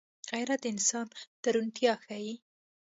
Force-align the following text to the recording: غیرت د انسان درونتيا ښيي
غیرت 0.31 0.59
د 0.63 0.65
انسان 0.73 1.05
درونتيا 1.43 1.93
ښيي 2.05 2.33